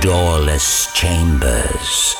doorless 0.00 0.92
chambers, 0.94 2.14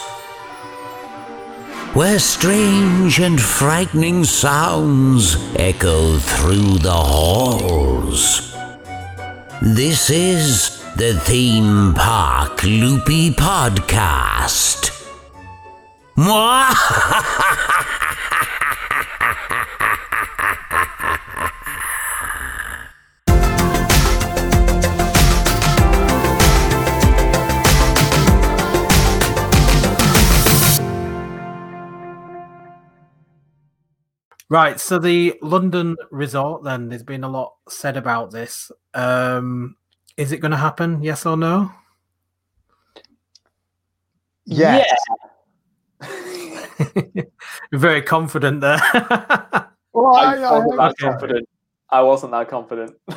where 1.94 2.18
strange 2.18 3.20
and 3.20 3.40
frightening 3.40 4.24
sounds 4.24 5.36
echo 5.56 6.18
through 6.18 6.78
the 6.78 6.92
halls. 6.92 8.54
This 9.62 10.10
is 10.10 10.82
the 10.96 11.14
Theme 11.24 11.94
Park 11.94 12.62
Loopy 12.64 13.30
Podcast. 13.30 14.90
Right, 34.50 34.80
so 34.80 34.98
the 34.98 35.38
London 35.42 35.96
resort, 36.10 36.64
then 36.64 36.88
there's 36.88 37.04
been 37.04 37.22
a 37.22 37.28
lot 37.28 37.54
said 37.68 37.96
about 37.96 38.32
this. 38.32 38.72
Um, 38.94 39.76
is 40.16 40.32
it 40.32 40.38
going 40.38 40.50
to 40.50 40.56
happen? 40.56 41.00
Yes 41.04 41.24
or 41.24 41.36
no? 41.36 41.70
Yes. 44.44 44.92
You're 46.02 47.30
very 47.72 48.02
confident 48.02 48.60
there. 48.60 48.80
Well, 49.92 50.14
I, 50.14 50.36
I 50.36 50.42
I 50.42 50.58
wasn't 50.58 50.76
that 50.76 50.84
hope 50.84 50.98
confident. 50.98 51.48
I 51.90 52.00
wasn't 52.02 52.32
that 52.32 52.48
confident. 52.48 52.96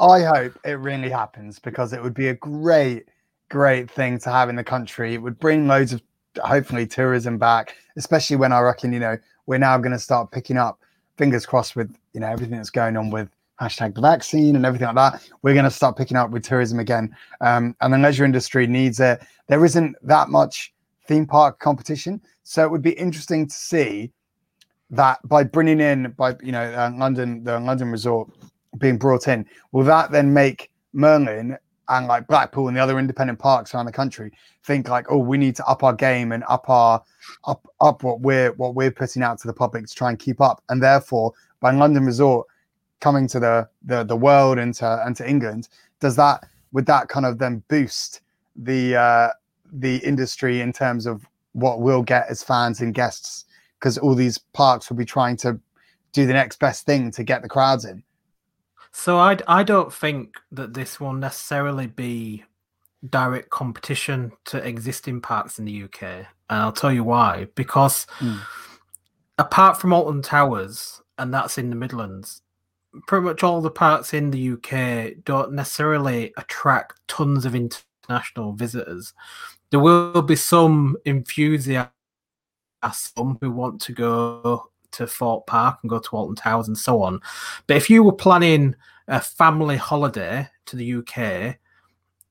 I 0.00 0.22
hope 0.22 0.58
it 0.64 0.78
really 0.78 1.10
happens 1.10 1.58
because 1.58 1.92
it 1.92 2.02
would 2.02 2.14
be 2.14 2.28
a 2.28 2.34
great, 2.34 3.10
great 3.50 3.90
thing 3.90 4.18
to 4.20 4.30
have 4.30 4.48
in 4.48 4.56
the 4.56 4.64
country. 4.64 5.12
It 5.12 5.18
would 5.18 5.38
bring 5.38 5.68
loads 5.68 5.92
of 5.92 6.00
hopefully 6.42 6.86
tourism 6.86 7.38
back, 7.38 7.76
especially 7.96 8.36
when 8.36 8.52
I 8.52 8.60
reckon, 8.60 8.92
you 8.92 9.00
know, 9.00 9.16
we're 9.46 9.58
now 9.58 9.76
going 9.78 9.92
to 9.92 9.98
start 9.98 10.30
picking 10.30 10.56
up, 10.56 10.80
fingers 11.16 11.46
crossed, 11.46 11.76
with, 11.76 11.94
you 12.12 12.20
know, 12.20 12.28
everything 12.28 12.56
that's 12.56 12.70
going 12.70 12.96
on 12.96 13.10
with 13.10 13.28
hashtag 13.60 13.94
the 13.94 14.00
vaccine 14.00 14.56
and 14.56 14.66
everything 14.66 14.86
like 14.86 14.96
that. 14.96 15.28
We're 15.42 15.54
going 15.54 15.64
to 15.64 15.70
start 15.70 15.96
picking 15.96 16.16
up 16.16 16.30
with 16.30 16.42
tourism 16.42 16.78
again. 16.80 17.14
Um, 17.40 17.76
and 17.80 17.92
the 17.92 17.98
leisure 17.98 18.24
industry 18.24 18.66
needs 18.66 19.00
it. 19.00 19.22
There 19.46 19.64
isn't 19.64 19.96
that 20.02 20.28
much 20.28 20.72
theme 21.06 21.26
park 21.26 21.58
competition. 21.58 22.20
So 22.42 22.64
it 22.64 22.70
would 22.70 22.82
be 22.82 22.92
interesting 22.92 23.46
to 23.46 23.54
see 23.54 24.10
that 24.90 25.18
by 25.28 25.44
bringing 25.44 25.80
in, 25.80 26.12
by, 26.16 26.36
you 26.42 26.52
know, 26.52 26.62
uh, 26.62 26.90
London, 26.96 27.44
the 27.44 27.58
London 27.60 27.90
resort 27.90 28.30
being 28.78 28.98
brought 28.98 29.28
in, 29.28 29.46
will 29.72 29.84
that 29.84 30.10
then 30.10 30.32
make 30.32 30.70
Merlin 30.92 31.56
and 31.88 32.06
like 32.06 32.26
Blackpool 32.26 32.68
and 32.68 32.76
the 32.76 32.80
other 32.80 32.98
independent 32.98 33.38
parks 33.38 33.74
around 33.74 33.86
the 33.86 33.92
country 33.92 34.32
think 34.64 34.88
like, 34.88 35.06
oh, 35.10 35.18
we 35.18 35.38
need 35.38 35.56
to 35.56 35.66
up 35.66 35.82
our 35.82 35.92
game 35.92 36.32
and 36.32 36.44
up 36.48 36.68
our 36.68 37.02
up 37.44 37.66
up 37.80 38.02
what 38.02 38.20
we're 38.20 38.52
what 38.52 38.74
we're 38.74 38.90
putting 38.90 39.22
out 39.22 39.38
to 39.40 39.46
the 39.46 39.52
public 39.52 39.86
to 39.86 39.94
try 39.94 40.10
and 40.10 40.18
keep 40.18 40.40
up. 40.40 40.62
And 40.68 40.82
therefore, 40.82 41.32
by 41.60 41.72
London 41.72 42.04
Resort 42.04 42.46
coming 43.00 43.26
to 43.28 43.40
the 43.40 43.68
the 43.84 44.04
the 44.04 44.16
world 44.16 44.58
and 44.58 44.74
to 44.74 45.02
and 45.04 45.14
to 45.16 45.28
England, 45.28 45.68
does 46.00 46.16
that 46.16 46.44
would 46.72 46.86
that 46.86 47.08
kind 47.08 47.26
of 47.26 47.38
then 47.38 47.62
boost 47.68 48.20
the 48.56 48.96
uh 48.96 49.28
the 49.72 49.96
industry 49.98 50.60
in 50.60 50.72
terms 50.72 51.06
of 51.06 51.26
what 51.52 51.80
we'll 51.80 52.02
get 52.02 52.26
as 52.28 52.42
fans 52.42 52.80
and 52.80 52.94
guests 52.94 53.44
because 53.78 53.98
all 53.98 54.14
these 54.14 54.38
parks 54.38 54.88
will 54.88 54.96
be 54.96 55.04
trying 55.04 55.36
to 55.36 55.58
do 56.12 56.26
the 56.26 56.32
next 56.32 56.58
best 56.58 56.86
thing 56.86 57.10
to 57.10 57.22
get 57.22 57.42
the 57.42 57.48
crowds 57.48 57.84
in. 57.84 58.02
So 58.96 59.18
I, 59.18 59.36
I 59.48 59.64
don't 59.64 59.92
think 59.92 60.36
that 60.52 60.72
this 60.72 61.00
will 61.00 61.12
necessarily 61.12 61.88
be 61.88 62.44
direct 63.10 63.50
competition 63.50 64.30
to 64.44 64.64
existing 64.66 65.20
parks 65.20 65.58
in 65.58 65.64
the 65.64 65.82
UK. 65.82 66.02
And 66.02 66.26
I'll 66.48 66.70
tell 66.72 66.92
you 66.92 67.02
why. 67.02 67.48
Because 67.56 68.06
Hmm. 68.18 68.36
apart 69.36 69.78
from 69.78 69.92
Alton 69.92 70.22
Towers, 70.22 71.02
and 71.18 71.34
that's 71.34 71.58
in 71.58 71.70
the 71.70 71.76
Midlands, 71.76 72.42
pretty 73.08 73.24
much 73.24 73.42
all 73.42 73.60
the 73.60 73.68
parks 73.68 74.14
in 74.14 74.30
the 74.30 74.50
UK 74.52 75.16
don't 75.24 75.52
necessarily 75.52 76.32
attract 76.36 77.00
tons 77.08 77.44
of 77.44 77.56
international 77.56 78.52
visitors. 78.52 79.12
There 79.70 79.80
will 79.80 80.22
be 80.22 80.36
some 80.36 80.96
enthusiasts 81.04 81.90
some 82.92 83.38
who 83.40 83.50
want 83.50 83.80
to 83.80 83.92
go 83.92 84.70
to 84.94 85.06
Thorpe 85.06 85.46
Park 85.46 85.78
and 85.82 85.90
go 85.90 85.98
to 85.98 86.10
Alton 86.10 86.36
Towers 86.36 86.68
and 86.68 86.78
so 86.78 87.02
on. 87.02 87.20
But 87.66 87.76
if 87.76 87.88
you 87.88 88.02
were 88.02 88.12
planning 88.12 88.74
a 89.08 89.20
family 89.20 89.76
holiday 89.76 90.48
to 90.66 90.76
the 90.76 90.94
UK, 90.94 91.58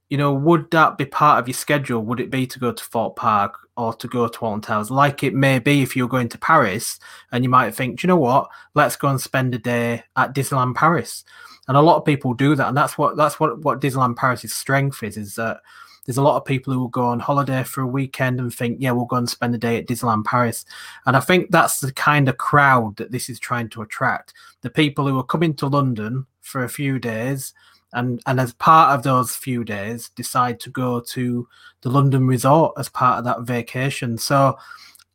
you 0.10 0.18
know, 0.18 0.34
would 0.34 0.70
that 0.72 0.98
be 0.98 1.06
part 1.06 1.40
of 1.40 1.48
your 1.48 1.56
schedule? 1.56 2.02
Would 2.04 2.20
it 2.20 2.30
be 2.30 2.46
to 2.48 2.60
go 2.60 2.72
to 2.72 2.84
Thorpe 2.84 3.16
Park 3.16 3.58
or 3.78 3.94
to 3.96 4.08
go 4.08 4.28
to 4.28 4.40
Alton 4.40 4.62
Towers? 4.62 4.92
Like 4.92 5.24
it 5.24 5.34
may 5.34 5.60
be 5.60 5.82
if 5.82 5.96
you're 5.96 6.08
going 6.08 6.30
to 6.30 6.38
Paris 6.38 7.00
and 7.32 7.44
you 7.44 7.50
might 7.50 7.74
think, 7.74 8.00
"Do 8.00 8.06
you 8.06 8.10
know 8.10 8.18
what, 8.18 8.50
let's 8.76 8.96
go 8.96 9.08
and 9.08 9.20
spend 9.20 9.56
a 9.56 9.58
day 9.58 10.04
at 10.16 10.36
Disneyland 10.36 10.76
Paris. 10.76 11.24
And 11.68 11.78
a 11.78 11.82
lot 11.82 11.98
of 11.98 12.06
people 12.06 12.34
do 12.34 12.56
that. 12.56 12.68
And 12.68 12.78
that's 12.78 12.98
what 12.98 13.16
that's 13.16 13.40
what, 13.40 13.60
what 13.64 13.82
Disneyland 13.82 14.16
Paris's 14.16 14.54
strength 14.54 15.02
is, 15.02 15.18
is 15.18 15.36
that 15.36 15.62
there's 16.06 16.18
a 16.18 16.24
lot 16.24 16.38
of 16.38 16.46
people 16.46 16.74
who 16.74 16.80
will 16.80 16.88
go 16.88 17.06
on 17.06 17.20
holiday 17.20 17.64
for 17.64 17.82
a 17.82 17.88
weekend 17.88 18.40
and 18.40 18.54
think, 18.54 18.78
yeah, 18.80 18.92
we'll 18.92 19.06
go 19.06 19.16
and 19.16 19.30
spend 19.30 19.56
a 19.56 19.58
day 19.58 19.78
at 19.78 19.88
Disneyland 19.88 20.26
Paris. 20.26 20.66
And 21.06 21.16
I 21.16 21.20
think 21.20 21.50
that's 21.52 21.80
the 21.80 21.94
kind 21.94 22.28
of 22.28 22.38
crowd 22.38 22.98
that 22.98 23.12
this 23.12 23.30
is 23.30 23.40
trying 23.40 23.70
to 23.70 23.82
attract. 23.82 24.34
The 24.62 24.70
people 24.70 25.08
who 25.08 25.18
are 25.18 25.24
coming 25.24 25.54
to 25.56 25.68
London 25.68 26.26
for 26.42 26.64
a 26.64 26.70
few 26.70 27.00
days 27.00 27.54
and 27.94 28.22
and 28.26 28.40
as 28.40 28.54
part 28.54 28.98
of 28.98 29.04
those 29.04 29.36
few 29.36 29.64
days 29.64 30.10
decide 30.10 30.60
to 30.60 30.70
go 30.70 31.00
to 31.00 31.48
the 31.82 31.90
London 31.90 32.28
resort 32.28 32.74
as 32.78 32.90
part 32.90 33.20
of 33.20 33.26
that 33.26 33.42
vacation. 33.42 34.18
So 34.18 34.58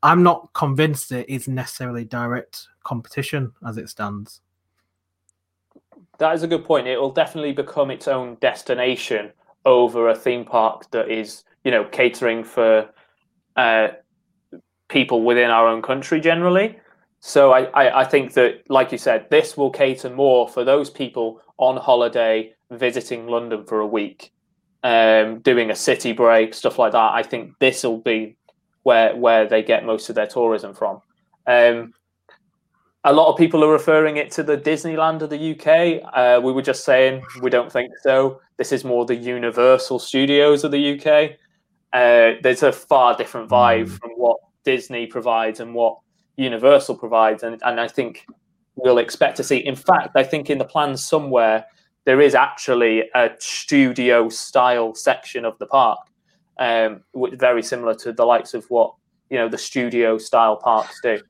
I'm 0.03 0.23
not 0.23 0.53
convinced 0.55 1.13
it 1.13 1.29
is 1.29 1.49
necessarily 1.49 2.05
direct 2.05 2.69
competition 2.85 3.53
as 3.67 3.77
it 3.77 3.89
stands. 3.89 4.41
That 6.19 6.35
is 6.35 6.43
a 6.43 6.49
good 6.49 6.65
point. 6.65 6.87
It 6.87 7.01
will 7.01 7.13
definitely 7.13 7.53
become 7.53 7.91
its 7.91 8.09
own 8.09 8.37
destination 8.37 9.33
over 9.65 10.09
a 10.09 10.15
theme 10.15 10.45
park 10.45 10.91
that 10.91 11.11
is, 11.11 11.45
you 11.65 11.71
know, 11.71 11.85
catering 11.85 12.45
for 12.45 12.89
uh, 13.57 13.89
people 14.89 15.23
within 15.23 15.51
our 15.51 15.69
own 15.69 15.83
country 15.83 16.21
generally. 16.21 16.79
So 17.21 17.53
I, 17.53 17.65
I, 17.65 18.01
I 18.01 18.05
think 18.05 18.35
that, 18.35 18.63
like 18.69 18.93
you 18.93 18.99
said, 18.99 19.27
this 19.31 19.57
will 19.57 19.71
cater 19.71 20.11
more 20.11 20.49
for 20.49 20.65
those 20.65 20.89
people 20.89 21.41
on 21.59 21.77
holiday 21.77 22.55
visiting 22.71 23.27
London 23.27 23.65
for 23.65 23.81
a 23.81 23.87
week, 23.87 24.33
um, 24.85 25.41
doing 25.41 25.71
a 25.71 25.75
city 25.75 26.13
break, 26.13 26.55
stuff 26.55 26.79
like 26.79 26.93
that. 26.93 27.13
I 27.15 27.23
think 27.23 27.59
this 27.59 27.83
will 27.83 27.99
be 27.99 28.37
where 28.85 29.17
where 29.17 29.47
they 29.47 29.63
get 29.63 29.85
most 29.85 30.09
of 30.09 30.15
their 30.15 30.27
tourism 30.27 30.75
from. 30.75 31.01
Um, 31.47 31.93
a 33.05 33.13
lot 33.13 33.31
of 33.31 33.39
people 33.39 33.65
are 33.65 33.73
referring 33.73 34.17
it 34.17 34.31
to 34.33 34.43
the 34.43 34.57
Disneyland 34.57 35.23
of 35.23 35.31
the 35.31 35.53
UK. 35.53 36.03
Uh, 36.13 36.41
we 36.41 36.53
were 36.53 36.63
just 36.63 36.85
saying 36.85 37.23
we 37.43 37.51
don't 37.51 37.73
think 37.73 37.91
so. 38.03 38.41
This 38.59 38.73
is 38.73 38.85
more 38.85 39.07
the 39.07 39.15
Universal 39.15 40.01
Studios 40.01 40.65
of 40.65 40.73
the 40.73 40.99
UK. 40.99 41.39
Uh, 41.93 42.39
there's 42.43 42.63
a 42.63 42.73
far 42.73 43.17
different 43.17 43.49
vibe 43.49 43.89
from 43.89 44.11
what 44.17 44.39
Disney 44.65 45.07
provides 45.07 45.61
and 45.61 45.75
what 45.75 45.99
Universal 46.37 46.97
provides, 46.97 47.43
and, 47.43 47.61
and 47.65 47.81
I 47.81 47.89
think 47.89 48.27
we'll 48.77 48.99
expect 48.99 49.37
to 49.39 49.45
see. 49.45 49.59
In 49.59 49.77
fact, 49.77 50.11
I 50.17 50.23
think 50.23 50.51
in 50.51 50.59
the 50.59 50.65
plans 50.65 51.05
somewhere 51.05 51.65
there 52.05 52.21
is 52.21 52.35
actually 52.35 53.05
a 53.15 53.31
studio 53.39 54.29
style 54.29 54.95
section 54.95 55.45
of 55.45 55.59
the 55.59 55.67
park, 55.67 55.99
um, 56.59 57.03
which 57.13 57.35
very 57.35 57.63
similar 57.63 57.95
to 57.95 58.13
the 58.13 58.25
likes 58.25 58.55
of 58.55 58.65
what 58.71 58.95
you 59.31 59.39
know 59.39 59.49
the 59.49 59.59
studio 59.59 60.19
style 60.19 60.57
parks 60.57 61.01
do. 61.03 61.21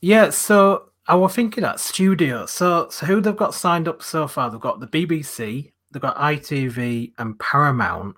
Yeah, 0.00 0.30
so 0.30 0.90
I 1.06 1.14
was 1.14 1.34
thinking 1.34 1.62
that 1.62 1.80
studio. 1.80 2.46
So, 2.46 2.88
so 2.90 3.06
who 3.06 3.20
they've 3.20 3.36
got 3.36 3.54
signed 3.54 3.88
up 3.88 4.02
so 4.02 4.28
far? 4.28 4.50
They've 4.50 4.60
got 4.60 4.80
the 4.80 4.86
BBC, 4.86 5.72
they've 5.92 6.02
got 6.02 6.16
ITV, 6.16 7.12
and 7.18 7.38
Paramount. 7.38 8.16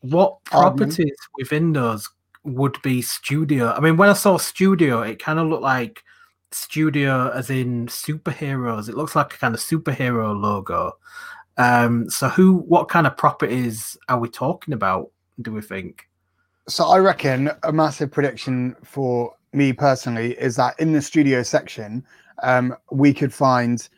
What 0.00 0.42
Pardon? 0.44 0.78
properties 0.78 1.16
within 1.36 1.72
those 1.72 2.08
would 2.44 2.80
be 2.82 3.02
studio? 3.02 3.72
I 3.72 3.80
mean, 3.80 3.96
when 3.96 4.08
I 4.08 4.14
saw 4.14 4.38
studio, 4.38 5.02
it 5.02 5.18
kind 5.18 5.38
of 5.38 5.48
looked 5.48 5.62
like 5.62 6.02
studio 6.52 7.30
as 7.30 7.50
in 7.50 7.86
superheroes. 7.86 8.88
It 8.88 8.96
looks 8.96 9.14
like 9.14 9.34
a 9.34 9.38
kind 9.38 9.54
of 9.54 9.60
superhero 9.60 10.38
logo. 10.40 10.92
Um, 11.58 12.08
so, 12.08 12.28
who, 12.28 12.54
what 12.54 12.88
kind 12.88 13.06
of 13.06 13.16
properties 13.16 13.96
are 14.08 14.18
we 14.18 14.28
talking 14.28 14.72
about? 14.72 15.10
Do 15.42 15.52
we 15.52 15.60
think? 15.60 16.08
So 16.68 16.86
I 16.86 16.98
reckon 16.98 17.50
a 17.64 17.72
massive 17.72 18.10
prediction 18.12 18.76
for 18.84 19.34
me 19.52 19.72
personally 19.72 20.38
is 20.38 20.56
that 20.56 20.78
in 20.78 20.92
the 20.92 21.02
studio 21.02 21.42
section, 21.42 22.04
um, 22.42 22.76
we 22.92 23.12
could 23.12 23.34
find 23.34 23.88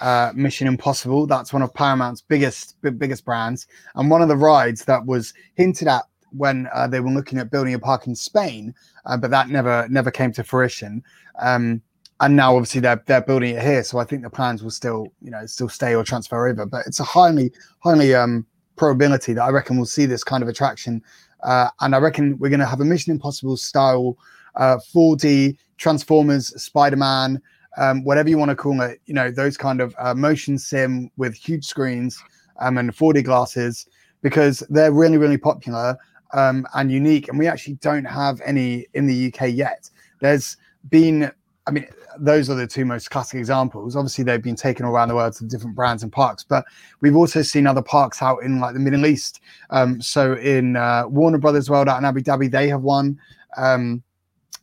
uh, 0.00 0.32
Mission 0.34 0.66
Impossible. 0.66 1.26
That's 1.26 1.52
one 1.52 1.62
of 1.62 1.72
Paramount's 1.74 2.20
biggest 2.20 2.80
bi- 2.82 2.90
biggest 2.90 3.24
brands, 3.24 3.66
and 3.94 4.10
one 4.10 4.22
of 4.22 4.28
the 4.28 4.36
rides 4.36 4.84
that 4.86 5.04
was 5.04 5.34
hinted 5.54 5.88
at 5.88 6.02
when 6.30 6.68
uh, 6.74 6.86
they 6.86 7.00
were 7.00 7.10
looking 7.10 7.38
at 7.38 7.50
building 7.50 7.74
a 7.74 7.78
park 7.78 8.06
in 8.06 8.14
Spain, 8.14 8.74
uh, 9.06 9.16
but 9.16 9.30
that 9.30 9.48
never 9.48 9.86
never 9.88 10.10
came 10.10 10.32
to 10.32 10.44
fruition. 10.44 11.02
Um, 11.38 11.82
and 12.20 12.36
now 12.36 12.54
obviously 12.54 12.80
they're 12.80 13.02
they're 13.06 13.20
building 13.20 13.56
it 13.56 13.62
here, 13.62 13.82
so 13.82 13.98
I 13.98 14.04
think 14.04 14.22
the 14.22 14.30
plans 14.30 14.62
will 14.62 14.70
still 14.70 15.12
you 15.20 15.30
know 15.30 15.44
still 15.46 15.68
stay 15.68 15.94
or 15.94 16.04
transfer 16.04 16.46
over. 16.48 16.64
But 16.66 16.86
it's 16.86 17.00
a 17.00 17.04
highly 17.04 17.52
highly 17.80 18.14
um, 18.14 18.46
probability 18.76 19.32
that 19.34 19.42
I 19.42 19.50
reckon 19.50 19.76
we'll 19.76 19.86
see 19.86 20.06
this 20.06 20.24
kind 20.24 20.42
of 20.42 20.48
attraction. 20.48 21.02
Uh, 21.42 21.68
and 21.80 21.94
I 21.94 21.98
reckon 21.98 22.38
we're 22.38 22.50
going 22.50 22.60
to 22.60 22.66
have 22.66 22.80
a 22.80 22.84
Mission 22.84 23.10
Impossible 23.10 23.56
style 23.56 24.16
uh, 24.54 24.78
4D 24.94 25.56
Transformers, 25.76 26.48
Spider 26.62 26.96
Man, 26.96 27.42
um, 27.76 28.04
whatever 28.04 28.28
you 28.28 28.38
want 28.38 28.50
to 28.50 28.56
call 28.56 28.80
it, 28.82 29.00
you 29.06 29.14
know, 29.14 29.30
those 29.30 29.56
kind 29.56 29.80
of 29.80 29.94
uh, 29.98 30.14
motion 30.14 30.58
sim 30.58 31.10
with 31.16 31.34
huge 31.34 31.64
screens 31.64 32.22
um, 32.60 32.78
and 32.78 32.94
4D 32.94 33.24
glasses 33.24 33.86
because 34.22 34.60
they're 34.70 34.92
really, 34.92 35.18
really 35.18 35.38
popular 35.38 35.96
um, 36.32 36.66
and 36.74 36.90
unique. 36.90 37.28
And 37.28 37.38
we 37.38 37.46
actually 37.46 37.74
don't 37.74 38.04
have 38.04 38.40
any 38.44 38.86
in 38.94 39.06
the 39.06 39.32
UK 39.32 39.50
yet. 39.52 39.88
There's 40.20 40.56
been, 40.90 41.30
I 41.66 41.70
mean, 41.70 41.86
those 42.18 42.50
are 42.50 42.54
the 42.54 42.66
two 42.66 42.84
most 42.84 43.10
classic 43.10 43.38
examples. 43.38 43.96
Obviously, 43.96 44.24
they've 44.24 44.42
been 44.42 44.56
taken 44.56 44.84
around 44.84 45.08
the 45.08 45.14
world 45.14 45.34
to 45.34 45.44
different 45.46 45.74
brands 45.74 46.02
and 46.02 46.12
parks, 46.12 46.44
but 46.44 46.64
we've 47.00 47.16
also 47.16 47.42
seen 47.42 47.66
other 47.66 47.82
parks 47.82 48.20
out 48.22 48.42
in 48.42 48.60
like 48.60 48.74
the 48.74 48.80
Middle 48.80 49.06
East. 49.06 49.40
Um, 49.70 50.00
so 50.00 50.34
in 50.34 50.76
uh, 50.76 51.04
Warner 51.08 51.38
Brothers 51.38 51.70
World 51.70 51.88
out 51.88 51.98
in 51.98 52.04
Abu 52.04 52.20
Dhabi, 52.20 52.50
they 52.50 52.68
have 52.68 52.82
one. 52.82 53.18
Um, 53.56 54.02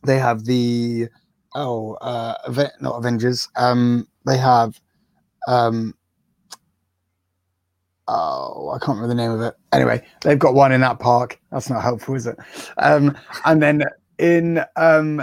they 0.04 0.18
have 0.18 0.44
the 0.44 1.08
oh, 1.54 1.94
uh, 1.94 2.34
not 2.80 2.96
Avengers. 2.96 3.48
Um, 3.56 4.06
they 4.26 4.38
have 4.38 4.80
um, 5.46 5.94
oh, 8.10 8.70
I 8.70 8.78
can't 8.78 8.98
remember 8.98 9.08
the 9.08 9.14
name 9.14 9.30
of 9.30 9.40
it. 9.40 9.54
Anyway, 9.72 10.04
they've 10.22 10.38
got 10.38 10.54
one 10.54 10.72
in 10.72 10.80
that 10.80 10.98
park. 10.98 11.40
That's 11.52 11.70
not 11.70 11.82
helpful, 11.82 12.14
is 12.14 12.26
it? 12.26 12.36
Um, 12.78 13.16
and 13.44 13.62
then 13.62 13.84
in 14.18 14.64
um, 14.76 15.22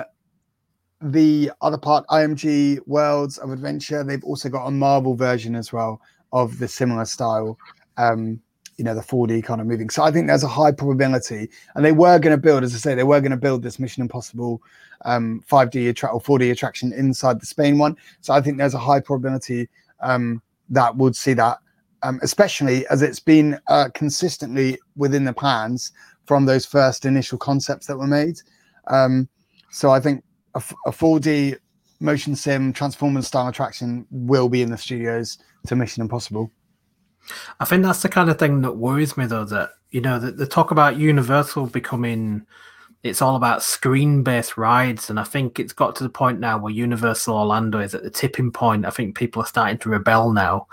the 1.01 1.51
other 1.61 1.77
part, 1.77 2.07
IMG 2.07 2.79
Worlds 2.87 3.37
of 3.37 3.51
Adventure, 3.51 4.03
they've 4.03 4.23
also 4.23 4.49
got 4.49 4.65
a 4.65 4.71
Marvel 4.71 5.15
version 5.15 5.55
as 5.55 5.73
well 5.73 6.01
of 6.31 6.59
the 6.59 6.67
similar 6.67 7.05
style. 7.05 7.57
Um, 7.97 8.41
you 8.77 8.83
know, 8.83 8.95
the 8.95 9.01
4D 9.01 9.43
kind 9.43 9.59
of 9.59 9.67
moving. 9.67 9.89
So 9.89 10.03
I 10.03 10.11
think 10.11 10.27
there's 10.27 10.43
a 10.43 10.47
high 10.47 10.71
probability, 10.71 11.49
and 11.75 11.83
they 11.83 11.91
were 11.91 12.19
going 12.19 12.35
to 12.35 12.41
build, 12.41 12.63
as 12.63 12.75
I 12.75 12.77
say, 12.77 12.95
they 12.95 13.03
were 13.03 13.19
going 13.19 13.31
to 13.31 13.37
build 13.37 13.63
this 13.63 13.79
Mission 13.79 14.01
Impossible 14.01 14.61
um, 15.05 15.43
5D 15.49 15.89
attra- 15.89 16.11
or 16.11 16.21
4D 16.21 16.51
attraction 16.51 16.93
inside 16.93 17.41
the 17.41 17.45
Spain 17.45 17.77
one. 17.77 17.97
So 18.21 18.33
I 18.33 18.41
think 18.41 18.57
there's 18.57 18.73
a 18.73 18.79
high 18.79 18.99
probability 18.99 19.67
um, 19.99 20.41
that 20.69 20.95
would 20.95 21.15
see 21.15 21.33
that 21.33 21.59
um, 22.03 22.19
especially 22.21 22.87
as 22.87 23.01
it's 23.01 23.19
been 23.19 23.59
uh, 23.67 23.89
consistently 23.93 24.77
within 24.95 25.25
the 25.25 25.33
plans 25.33 25.91
from 26.25 26.45
those 26.45 26.65
first 26.65 27.05
initial 27.05 27.37
concepts 27.37 27.87
that 27.87 27.97
were 27.97 28.07
made. 28.07 28.39
Um, 28.87 29.27
so 29.71 29.91
I 29.91 29.99
think 29.99 30.23
a, 30.55 30.63
a 30.85 30.91
4D 30.91 31.57
motion 31.99 32.35
sim 32.35 32.73
Transformers 32.73 33.27
style 33.27 33.47
attraction 33.47 34.05
will 34.11 34.49
be 34.49 34.61
in 34.61 34.69
the 34.69 34.77
studios 34.77 35.37
to 35.67 35.75
Mission 35.75 36.01
Impossible. 36.01 36.51
I 37.59 37.65
think 37.65 37.83
that's 37.83 38.01
the 38.01 38.09
kind 38.09 38.29
of 38.29 38.39
thing 38.39 38.61
that 38.61 38.73
worries 38.73 39.17
me, 39.17 39.25
though. 39.25 39.45
That 39.45 39.71
you 39.91 40.01
know, 40.01 40.19
the, 40.19 40.31
the 40.31 40.47
talk 40.47 40.71
about 40.71 40.97
Universal 40.97 41.67
becoming 41.67 42.45
it's 43.03 43.21
all 43.21 43.35
about 43.35 43.63
screen 43.63 44.23
based 44.23 44.57
rides. 44.57 45.09
And 45.09 45.19
I 45.19 45.23
think 45.23 45.59
it's 45.59 45.73
got 45.73 45.95
to 45.97 46.03
the 46.03 46.09
point 46.09 46.39
now 46.39 46.57
where 46.57 46.73
Universal 46.73 47.35
Orlando 47.35 47.79
is 47.79 47.93
at 47.93 48.03
the 48.03 48.09
tipping 48.09 48.51
point. 48.51 48.85
I 48.85 48.89
think 48.89 49.15
people 49.15 49.41
are 49.41 49.47
starting 49.47 49.77
to 49.79 49.89
rebel 49.89 50.31
now. 50.31 50.67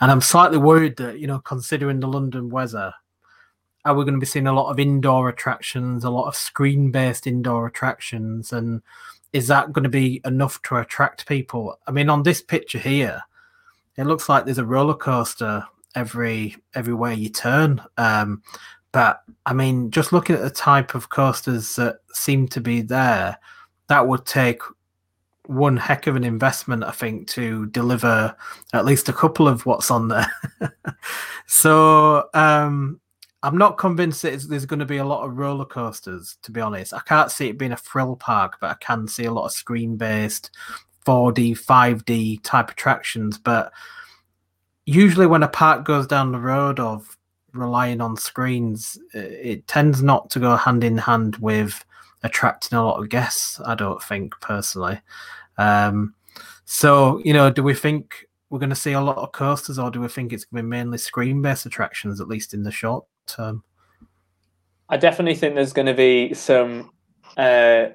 And 0.00 0.10
I'm 0.10 0.20
slightly 0.20 0.58
worried 0.58 0.96
that, 0.96 1.18
you 1.18 1.26
know, 1.26 1.38
considering 1.38 2.00
the 2.00 2.08
London 2.08 2.48
weather, 2.48 2.92
are 3.84 3.94
we 3.94 4.04
going 4.04 4.14
to 4.14 4.20
be 4.20 4.26
seeing 4.26 4.46
a 4.46 4.52
lot 4.52 4.70
of 4.70 4.80
indoor 4.80 5.28
attractions, 5.28 6.04
a 6.04 6.10
lot 6.10 6.26
of 6.26 6.34
screen 6.34 6.90
based 6.90 7.26
indoor 7.26 7.66
attractions? 7.66 8.52
And 8.52 8.82
is 9.32 9.48
that 9.48 9.72
going 9.72 9.84
to 9.84 9.88
be 9.88 10.20
enough 10.24 10.60
to 10.62 10.76
attract 10.76 11.26
people? 11.26 11.78
I 11.86 11.90
mean, 11.90 12.08
on 12.08 12.22
this 12.22 12.42
picture 12.42 12.78
here, 12.78 13.22
it 13.96 14.04
looks 14.04 14.28
like 14.28 14.44
there's 14.44 14.58
a 14.58 14.64
roller 14.64 14.94
coaster 14.94 15.64
every 15.96 16.56
everywhere 16.74 17.12
you 17.12 17.28
turn. 17.28 17.82
Um, 17.96 18.42
but 18.92 19.22
I 19.44 19.52
mean, 19.52 19.90
just 19.90 20.12
looking 20.12 20.36
at 20.36 20.42
the 20.42 20.50
type 20.50 20.94
of 20.94 21.10
coasters 21.10 21.74
that 21.76 21.98
seem 22.12 22.46
to 22.48 22.60
be 22.60 22.82
there, 22.82 23.38
that 23.88 24.06
would 24.06 24.24
take 24.24 24.60
one 25.46 25.76
heck 25.76 26.06
of 26.06 26.16
an 26.16 26.24
investment, 26.24 26.84
I 26.84 26.90
think, 26.92 27.28
to 27.28 27.66
deliver 27.66 28.34
at 28.72 28.84
least 28.84 29.08
a 29.08 29.12
couple 29.12 29.48
of 29.48 29.66
what's 29.66 29.90
on 29.90 30.08
there. 30.08 30.30
so 31.46 32.28
um, 32.34 33.00
I'm 33.42 33.58
not 33.58 33.78
convinced 33.78 34.22
that 34.22 34.40
there's 34.48 34.66
going 34.66 34.80
to 34.80 34.86
be 34.86 34.96
a 34.96 35.04
lot 35.04 35.24
of 35.24 35.36
roller 35.36 35.64
coasters, 35.64 36.36
to 36.42 36.50
be 36.50 36.60
honest. 36.60 36.92
I 36.92 37.00
can't 37.00 37.30
see 37.30 37.48
it 37.48 37.58
being 37.58 37.72
a 37.72 37.76
thrill 37.76 38.16
park, 38.16 38.58
but 38.60 38.70
I 38.70 38.76
can 38.80 39.06
see 39.06 39.24
a 39.24 39.32
lot 39.32 39.44
of 39.44 39.52
screen 39.52 39.96
based 39.96 40.50
4D, 41.04 41.52
5D 41.52 42.40
type 42.42 42.70
attractions. 42.70 43.38
But 43.38 43.72
usually, 44.86 45.26
when 45.26 45.42
a 45.42 45.48
park 45.48 45.84
goes 45.84 46.06
down 46.06 46.32
the 46.32 46.40
road 46.40 46.80
of 46.80 47.18
relying 47.52 48.00
on 48.00 48.16
screens, 48.16 48.98
it 49.12 49.66
tends 49.66 50.02
not 50.02 50.30
to 50.30 50.38
go 50.38 50.56
hand 50.56 50.84
in 50.84 50.96
hand 50.96 51.36
with 51.36 51.84
attracting 52.22 52.78
a 52.78 52.84
lot 52.84 53.02
of 53.02 53.08
guests. 53.08 53.60
I 53.60 53.74
don't 53.74 54.02
think 54.02 54.34
personally. 54.40 55.00
Um, 55.58 56.14
so 56.64 57.20
you 57.24 57.32
know, 57.32 57.50
do 57.50 57.62
we 57.62 57.74
think 57.74 58.26
we're 58.48 58.58
going 58.58 58.70
to 58.70 58.76
see 58.76 58.92
a 58.92 59.00
lot 59.00 59.18
of 59.18 59.32
coasters, 59.32 59.78
or 59.78 59.90
do 59.90 60.00
we 60.00 60.08
think 60.08 60.32
it's 60.32 60.44
going 60.44 60.62
to 60.62 60.62
be 60.62 60.68
mainly 60.68 60.98
screen-based 60.98 61.66
attractions, 61.66 62.20
at 62.20 62.28
least 62.28 62.54
in 62.54 62.62
the 62.62 62.70
short 62.70 63.04
term? 63.26 63.62
I 64.88 64.96
definitely 64.96 65.34
think 65.34 65.56
there's 65.56 65.72
going 65.72 65.86
to 65.86 65.94
be 65.94 66.32
some 66.32 66.92
uh, 67.36 67.86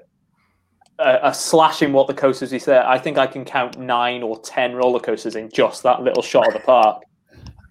a, 1.02 1.34
slash 1.34 1.82
in 1.82 1.92
what 1.92 2.06
the 2.06 2.14
coasters 2.14 2.52
is 2.52 2.64
there. 2.64 2.86
I 2.86 2.98
think 2.98 3.18
I 3.18 3.26
can 3.26 3.44
count 3.44 3.78
nine 3.78 4.22
or 4.22 4.40
ten 4.40 4.74
roller 4.74 5.00
coasters 5.00 5.36
in 5.36 5.50
just 5.50 5.82
that 5.82 6.02
little 6.02 6.22
shot 6.22 6.48
of 6.48 6.52
the 6.54 6.60
park. 6.60 7.02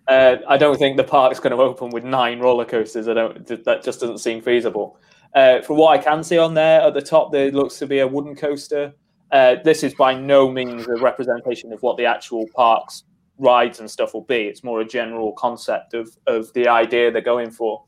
Uh, 0.08 0.38
I 0.48 0.58
don't 0.58 0.78
think 0.78 0.98
the 0.98 1.04
park's 1.04 1.40
going 1.40 1.56
to 1.56 1.62
open 1.62 1.90
with 1.90 2.04
nine 2.04 2.40
roller 2.40 2.66
coasters. 2.66 3.08
I 3.08 3.14
don't. 3.14 3.46
That 3.66 3.84
just 3.84 4.00
doesn't 4.00 4.20
seem 4.20 4.42
feasible. 4.42 4.98
Uh, 5.34 5.62
from 5.62 5.78
what 5.78 5.98
I 5.98 6.04
can 6.04 6.24
see 6.24 6.38
on 6.38 6.54
there 6.54 6.82
at 6.82 6.94
the 6.94 7.02
top, 7.02 7.32
there 7.32 7.52
looks 7.52 7.80
to 7.80 7.88
be 7.88 8.00
a 8.00 8.08
wooden 8.08 8.36
coaster. 8.36 8.94
Uh, 9.32 9.56
this 9.64 9.84
is 9.84 9.94
by 9.94 10.14
no 10.14 10.52
means 10.52 10.88
a 10.88 10.96
representation 10.96 11.72
of 11.72 11.82
what 11.82 11.96
the 11.96 12.06
actual 12.06 12.46
park's 12.54 13.04
rides 13.38 13.80
and 13.80 13.90
stuff 13.90 14.14
will 14.14 14.26
be. 14.26 14.44
It's 14.44 14.64
more 14.64 14.82
a 14.82 14.86
general 14.86 15.32
concept 15.34 15.94
of 15.94 16.10
of 16.28 16.52
the 16.54 16.68
idea 16.68 17.12
they're 17.12 17.22
going 17.22 17.52
for. 17.52 17.84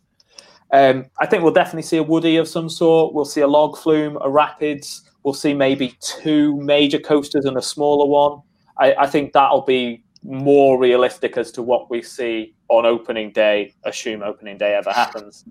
Um, 0.72 1.06
I 1.19 1.28
think 1.28 1.44
we'll 1.44 1.54
definitely 1.54 1.84
see 1.84 1.98
a 1.98 2.04
Woody 2.04 2.38
of 2.38 2.48
some 2.48 2.69
sort. 2.69 3.13
We'll 3.13 3.25
see 3.25 3.42
a 3.42 3.48
log 3.48 3.78
flume, 3.78 4.18
a 4.22 4.30
rapids. 4.30 5.10
We'll 5.24 5.34
see 5.34 5.54
maybe 5.54 5.98
two 6.02 6.58
major 6.58 7.00
coasters 7.00 7.46
and 7.46 7.58
a 7.58 7.62
smaller 7.62 8.08
one. 8.08 8.42
I, 8.78 8.94
I 8.96 9.08
think 9.08 9.34
that'll 9.34 9.62
be 9.62 10.04
more 10.24 10.80
realistic 10.80 11.38
as 11.38 11.51
to 11.51 11.62
what 11.62 11.89
we 11.89 12.01
see 12.01 12.56
on 12.70 12.86
opening 12.86 13.32
day, 13.32 13.74
assume 13.84 14.24
opening 14.24 14.58
day 14.58 14.74
ever 14.75 14.92
happens. 14.92 15.46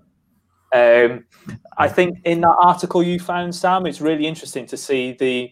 Um, 0.73 1.25
I 1.77 1.87
think 1.87 2.17
in 2.25 2.41
that 2.41 2.55
article 2.61 3.03
you 3.03 3.19
found, 3.19 3.53
Sam, 3.53 3.85
it's 3.85 4.01
really 4.01 4.25
interesting 4.25 4.65
to 4.67 4.77
see 4.77 5.13
the 5.19 5.51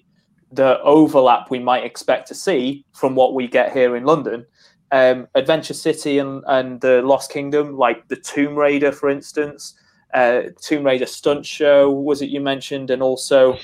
the 0.54 0.82
overlap 0.82 1.50
we 1.50 1.60
might 1.60 1.86
expect 1.86 2.28
to 2.28 2.36
see 2.36 2.84
from 2.94 3.16
what 3.16 3.34
we 3.34 3.48
get 3.48 3.72
here 3.72 3.96
in 3.96 4.04
London. 4.04 4.46
Um, 4.92 5.28
Adventure 5.36 5.74
City 5.74 6.20
and, 6.20 6.44
and 6.48 6.82
the 6.82 7.01
Lost 7.04 7.32
Kingdom, 7.32 7.78
like 7.78 8.06
the 8.10 8.18
Tomb 8.18 8.58
Raider, 8.58 8.92
for 8.92 9.10
instance, 9.10 9.75
uh, 10.13 10.42
Tomb 10.62 10.84
Raider 10.84 11.06
stunt 11.06 11.46
show 11.46 11.90
was 11.90 12.22
it 12.22 12.30
you 12.30 12.42
mentioned, 12.42 12.90
and 12.90 13.01
also 13.01 13.58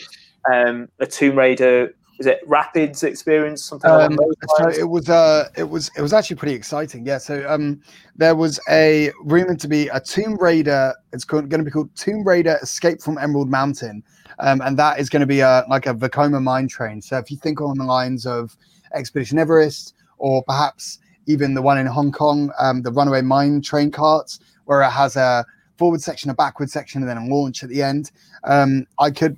um, 0.51 0.87
a 0.99 1.05
Tomb 1.05 1.37
Raider 1.37 1.93
is 2.19 2.25
it 2.25 2.39
Rapids 2.47 3.03
experience 3.03 3.63
something 3.63 3.89
um, 3.89 4.17
so 4.57 4.69
it 4.69 4.89
was 4.89 5.09
uh 5.09 5.49
it 5.55 5.69
was 5.69 5.91
it 5.95 6.01
was 6.01 6.13
actually 6.13 6.35
pretty 6.35 6.55
exciting 6.55 7.05
yeah. 7.05 7.17
So 7.17 7.45
um 7.47 7.81
there 8.15 8.35
was 8.35 8.59
a 8.69 9.11
rumored 9.21 9.59
to 9.59 9.67
be 9.67 9.87
a 9.89 9.99
tomb 9.99 10.35
raider 10.37 10.93
it's 11.13 11.23
going 11.23 11.49
to 11.49 11.63
be 11.63 11.71
called 11.71 11.95
tomb 11.95 12.23
raider 12.23 12.57
escape 12.61 13.01
from 13.01 13.17
emerald 13.17 13.49
mountain. 13.49 14.03
Um, 14.39 14.61
and 14.61 14.77
that 14.77 14.99
is 14.99 15.09
going 15.09 15.21
to 15.21 15.27
be 15.27 15.39
a 15.39 15.63
like 15.69 15.87
a 15.87 15.93
vekoma 15.93 16.41
mine 16.41 16.67
train. 16.67 17.01
So 17.01 17.17
if 17.17 17.31
you 17.31 17.37
think 17.37 17.61
on 17.61 17.77
the 17.77 17.83
lines 17.83 18.25
of 18.25 18.55
expedition 18.93 19.37
everest 19.37 19.93
or 20.17 20.43
perhaps 20.43 20.99
even 21.27 21.53
the 21.53 21.61
one 21.61 21.77
in 21.77 21.85
hong 21.85 22.11
kong 22.11 22.51
um, 22.59 22.81
the 22.81 22.91
runaway 22.91 23.21
mine 23.21 23.61
train 23.61 23.91
carts 23.91 24.39
where 24.65 24.81
it 24.81 24.89
has 24.89 25.15
a 25.15 25.45
forward 25.77 26.01
section 26.01 26.29
a 26.29 26.33
backward 26.33 26.69
section 26.69 27.01
and 27.01 27.09
then 27.09 27.17
a 27.17 27.25
launch 27.27 27.63
at 27.63 27.69
the 27.69 27.83
end 27.83 28.11
um, 28.45 28.85
i 28.99 29.11
could 29.11 29.37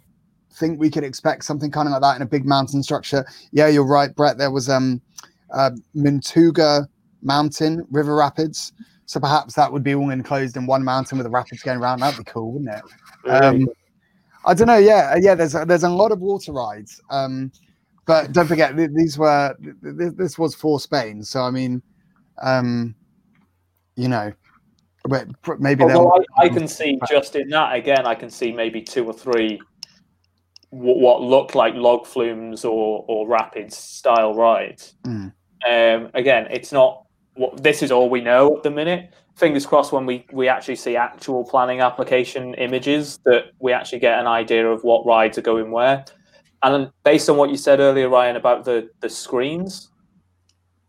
think 0.59 0.79
we 0.79 0.89
could 0.89 1.03
expect 1.03 1.45
something 1.45 1.71
kind 1.71 1.87
of 1.87 1.93
like 1.93 2.01
that 2.01 2.15
in 2.17 2.21
a 2.21 2.25
big 2.25 2.45
mountain 2.45 2.83
structure. 2.83 3.25
Yeah, 3.51 3.67
you're 3.67 3.85
right, 3.85 4.13
Brett. 4.13 4.37
There 4.37 4.51
was 4.51 4.69
um, 4.69 5.01
uh, 5.53 5.71
Mintuga 5.95 6.87
Mountain 7.21 7.85
River 7.89 8.15
Rapids. 8.15 8.73
So 9.05 9.19
perhaps 9.19 9.55
that 9.55 9.71
would 9.71 9.83
be 9.83 9.95
all 9.95 10.11
enclosed 10.11 10.55
in 10.55 10.67
one 10.67 10.83
mountain 10.83 11.17
with 11.17 11.25
the 11.25 11.31
rapids 11.31 11.63
going 11.63 11.79
around. 11.79 12.01
That'd 12.01 12.23
be 12.23 12.31
cool, 12.31 12.51
wouldn't 12.51 12.69
it? 12.69 13.29
Um, 13.29 13.67
I 14.45 14.53
don't 14.53 14.67
know. 14.67 14.77
Yeah, 14.77 15.15
yeah. 15.19 15.33
There's 15.33 15.55
a, 15.55 15.65
there's 15.65 15.83
a 15.83 15.89
lot 15.89 16.11
of 16.11 16.19
water 16.19 16.51
rides, 16.53 17.01
um, 17.09 17.51
but 18.05 18.31
don't 18.33 18.45
forget 18.45 18.77
these 18.77 19.17
were 19.17 19.55
this 19.81 20.37
was 20.37 20.53
for 20.53 20.79
Spain. 20.79 21.23
So 21.23 21.41
I 21.41 21.49
mean, 21.49 21.81
um, 22.41 22.93
you 23.95 24.07
know, 24.09 24.31
maybe. 25.57 25.83
I, 25.83 26.19
I, 26.37 26.49
can 26.53 26.67
see 26.67 26.99
just 27.09 27.35
in 27.35 27.49
that 27.49 27.75
again. 27.75 28.05
I 28.05 28.13
can 28.13 28.29
see 28.29 28.51
maybe 28.51 28.81
two 28.81 29.05
or 29.05 29.13
three 29.13 29.59
what 30.71 31.21
look 31.21 31.55
like 31.55 31.73
log 31.73 32.05
flumes 32.05 32.63
or 32.63 33.03
or 33.07 33.27
rapids 33.27 33.77
style 33.77 34.33
rides. 34.33 34.95
Mm. 35.05 35.33
Um, 35.67 36.11
again, 36.13 36.47
it's 36.49 36.71
not 36.71 37.05
what 37.33 37.61
this 37.61 37.81
is 37.81 37.91
all 37.91 38.09
we 38.09 38.21
know 38.21 38.57
at 38.57 38.63
the 38.63 38.71
minute. 38.71 39.13
fingers 39.35 39.65
crossed 39.65 39.91
when 39.91 40.05
we 40.05 40.25
we 40.31 40.47
actually 40.47 40.75
see 40.75 40.95
actual 40.95 41.43
planning 41.43 41.79
application 41.79 42.53
images 42.55 43.19
that 43.25 43.51
we 43.59 43.71
actually 43.71 43.99
get 43.99 44.19
an 44.19 44.27
idea 44.27 44.67
of 44.67 44.83
what 44.83 45.05
rides 45.05 45.37
are 45.37 45.41
going 45.41 45.71
where. 45.71 46.05
And 46.61 46.91
based 47.03 47.29
on 47.29 47.37
what 47.37 47.49
you 47.49 47.57
said 47.57 47.79
earlier, 47.79 48.09
Ryan, 48.09 48.35
about 48.35 48.65
the 48.65 48.89
the 48.99 49.09
screens, 49.09 49.89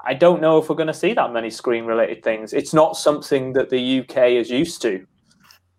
I 0.05 0.15
don't 0.15 0.41
know 0.41 0.59
if 0.59 0.69
we're 0.69 0.77
going 0.77 0.89
to 0.89 0.95
see 0.95 1.15
that 1.15 1.33
many 1.33 1.51
screen 1.51 1.85
related 1.85 2.23
things. 2.23 2.53
It's 2.53 2.75
not 2.75 2.97
something 2.97 3.53
that 3.55 3.71
the 3.71 4.01
UK 4.01 4.33
is 4.33 4.51
used 4.51 4.83
to. 4.83 5.07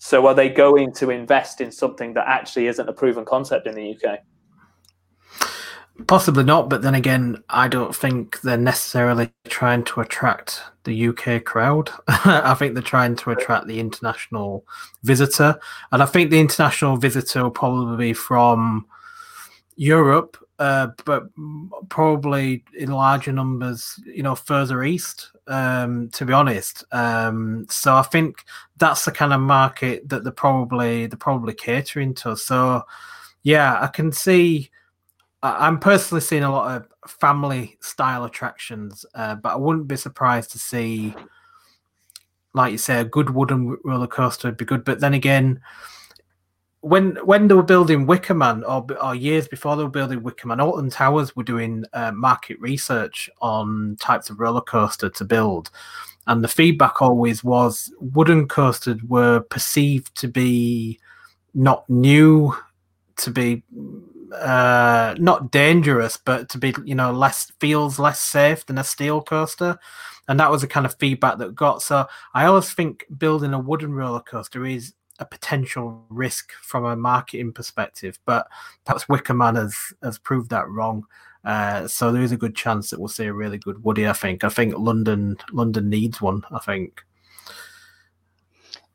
So 0.03 0.25
are 0.25 0.33
they 0.33 0.49
going 0.49 0.93
to 0.93 1.11
invest 1.11 1.61
in 1.61 1.71
something 1.71 2.15
that 2.15 2.27
actually 2.27 2.65
isn't 2.65 2.89
a 2.89 2.91
proven 2.91 3.23
concept 3.23 3.67
in 3.67 3.75
the 3.75 3.95
UK? 3.95 4.17
Possibly 6.07 6.43
not, 6.43 6.71
but 6.71 6.81
then 6.81 6.95
again, 6.95 7.43
I 7.49 7.67
don't 7.67 7.95
think 7.95 8.41
they're 8.41 8.57
necessarily 8.57 9.31
trying 9.45 9.83
to 9.83 10.01
attract 10.01 10.63
the 10.85 11.09
UK 11.09 11.43
crowd. 11.43 11.91
I 12.07 12.55
think 12.55 12.73
they're 12.73 12.81
trying 12.81 13.15
to 13.17 13.29
attract 13.29 13.67
the 13.67 13.79
international 13.79 14.65
visitor, 15.03 15.59
and 15.91 16.01
I 16.01 16.07
think 16.07 16.31
the 16.31 16.39
international 16.39 16.97
visitor 16.97 17.43
will 17.43 17.51
probably 17.51 18.07
be 18.07 18.13
from 18.13 18.87
Europe, 19.75 20.35
uh, 20.61 20.87
but 21.05 21.23
probably 21.89 22.63
in 22.77 22.91
larger 22.91 23.31
numbers, 23.31 23.99
you 24.05 24.21
know, 24.21 24.35
further 24.35 24.83
east. 24.83 25.31
Um, 25.47 26.09
to 26.11 26.25
be 26.25 26.33
honest, 26.33 26.85
um, 26.91 27.65
so 27.69 27.95
I 27.95 28.03
think 28.03 28.45
that's 28.77 29.03
the 29.05 29.11
kind 29.11 29.33
of 29.33 29.41
market 29.41 30.07
that 30.07 30.23
they're 30.23 30.31
probably 30.31 31.07
they're 31.07 31.17
probably 31.17 31.53
catering 31.55 32.13
to. 32.15 32.37
So, 32.37 32.83
yeah, 33.41 33.79
I 33.81 33.87
can 33.87 34.11
see 34.11 34.69
I'm 35.43 35.79
personally 35.79 36.21
seeing 36.21 36.43
a 36.43 36.51
lot 36.51 36.75
of 36.75 37.09
family 37.09 37.77
style 37.81 38.23
attractions, 38.25 39.05
uh, 39.15 39.35
but 39.35 39.53
I 39.53 39.55
wouldn't 39.55 39.87
be 39.87 39.95
surprised 39.95 40.51
to 40.51 40.59
see, 40.59 41.15
like 42.53 42.71
you 42.71 42.77
say, 42.77 42.99
a 43.01 43.05
good 43.05 43.31
wooden 43.31 43.77
roller 43.83 44.07
coaster 44.07 44.47
would 44.47 44.57
be 44.57 44.65
good. 44.65 44.85
But 44.85 44.99
then 44.99 45.15
again, 45.15 45.59
when 46.81 47.15
when 47.25 47.47
they 47.47 47.53
were 47.53 47.63
building 47.63 48.07
Wickerman, 48.07 48.63
or, 48.67 48.85
or 49.03 49.15
years 49.15 49.47
before 49.47 49.75
they 49.75 49.83
were 49.83 49.89
building 49.89 50.21
Wickerman, 50.21 50.61
Alton 50.61 50.89
Towers 50.89 51.35
were 51.35 51.43
doing 51.43 51.85
uh, 51.93 52.11
market 52.11 52.59
research 52.59 53.29
on 53.41 53.97
types 53.99 54.29
of 54.29 54.39
roller 54.39 54.61
coaster 54.61 55.09
to 55.09 55.23
build, 55.23 55.69
and 56.25 56.43
the 56.43 56.47
feedback 56.47 57.01
always 57.01 57.43
was 57.43 57.93
wooden 57.99 58.47
coasters 58.47 59.01
were 59.03 59.41
perceived 59.41 60.15
to 60.15 60.27
be 60.27 60.99
not 61.53 61.87
new, 61.87 62.55
to 63.17 63.29
be 63.29 63.63
uh, 64.35 65.15
not 65.19 65.51
dangerous, 65.51 66.17
but 66.17 66.49
to 66.49 66.57
be 66.57 66.73
you 66.83 66.95
know 66.95 67.11
less 67.11 67.51
feels 67.59 67.99
less 67.99 68.19
safe 68.19 68.65
than 68.65 68.79
a 68.79 68.83
steel 68.83 69.21
coaster, 69.21 69.77
and 70.27 70.39
that 70.39 70.49
was 70.49 70.61
the 70.61 70.67
kind 70.67 70.87
of 70.87 70.95
feedback 70.95 71.37
that 71.37 71.53
got. 71.53 71.83
So 71.83 72.07
I 72.33 72.45
always 72.45 72.73
think 72.73 73.05
building 73.19 73.53
a 73.53 73.59
wooden 73.59 73.93
roller 73.93 74.21
coaster 74.21 74.65
is 74.65 74.95
a 75.21 75.25
potential 75.25 76.03
risk 76.09 76.51
from 76.63 76.83
a 76.83 76.95
marketing 76.95 77.53
perspective, 77.53 78.19
but 78.25 78.47
perhaps 78.85 79.05
Wickerman 79.05 79.55
has 79.55 79.75
has 80.03 80.17
proved 80.17 80.49
that 80.49 80.67
wrong. 80.67 81.05
Uh, 81.45 81.87
so 81.87 82.11
there 82.11 82.23
is 82.23 82.31
a 82.31 82.37
good 82.37 82.55
chance 82.55 82.89
that 82.89 82.99
we'll 82.99 83.07
see 83.07 83.25
a 83.25 83.33
really 83.33 83.59
good 83.59 83.83
Woody. 83.83 84.07
I 84.07 84.13
think. 84.13 84.43
I 84.43 84.49
think 84.49 84.73
London 84.77 85.37
London 85.53 85.89
needs 85.89 86.19
one. 86.19 86.41
I 86.51 86.59
think 86.59 87.01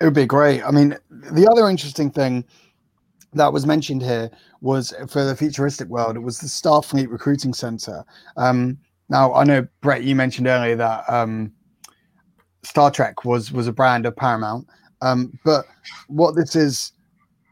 it 0.00 0.04
would 0.04 0.14
be 0.14 0.26
great. 0.26 0.62
I 0.62 0.70
mean, 0.72 0.98
the 1.10 1.48
other 1.48 1.70
interesting 1.70 2.10
thing 2.10 2.44
that 3.32 3.52
was 3.52 3.64
mentioned 3.64 4.02
here 4.02 4.30
was 4.60 4.92
for 5.08 5.24
the 5.24 5.36
futuristic 5.36 5.88
world. 5.88 6.16
It 6.16 6.20
was 6.20 6.40
the 6.40 6.48
Starfleet 6.48 7.08
Recruiting 7.08 7.54
Center. 7.54 8.04
Um, 8.36 8.78
now 9.08 9.32
I 9.32 9.44
know 9.44 9.66
Brett, 9.80 10.02
you 10.02 10.16
mentioned 10.16 10.48
earlier 10.48 10.74
that 10.74 11.04
um, 11.08 11.52
Star 12.64 12.90
Trek 12.90 13.24
was 13.24 13.52
was 13.52 13.68
a 13.68 13.72
brand 13.72 14.06
of 14.06 14.16
Paramount, 14.16 14.66
um, 15.02 15.38
but 15.44 15.64
what 16.08 16.34
this 16.34 16.56
is 16.56 16.92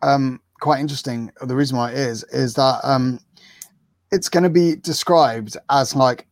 um, 0.02 0.40
quite 0.60 0.80
interesting. 0.80 1.30
The 1.42 1.54
reason 1.54 1.76
why 1.76 1.90
it 1.90 1.98
is 1.98 2.24
is 2.24 2.54
that 2.54 2.80
um, 2.84 3.20
it's 4.10 4.28
going 4.28 4.44
to 4.44 4.50
be 4.50 4.76
described 4.76 5.56
as 5.70 5.94
like 5.96 6.26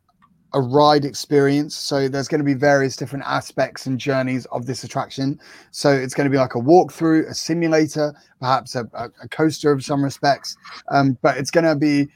a 0.55 0.61
ride 0.61 1.05
experience. 1.05 1.75
So 1.75 2.09
there's 2.09 2.29
going 2.29 2.41
to 2.41 2.45
be 2.45 2.55
various 2.55 2.97
different 2.97 3.25
aspects 3.27 3.87
and 3.87 3.99
journeys 3.99 4.45
of 4.47 4.67
this 4.67 4.85
attraction. 4.85 5.41
So 5.71 5.91
it's 5.91 6.15
going 6.15 6.27
to 6.27 6.31
be 6.31 6.37
like 6.37 6.55
a 6.55 6.59
walkthrough, 6.59 7.29
a 7.29 7.35
simulator, 7.35 8.15
perhaps 8.41 8.75
a, 8.75 8.89
a, 8.95 9.11
a 9.23 9.29
coaster 9.29 9.73
of 9.73 9.85
some 9.85 10.05
respects, 10.05 10.57
um, 10.91 11.17
but 11.23 11.39
it's 11.39 11.51
going 11.51 11.65
to 11.65 11.77
be 11.77 12.09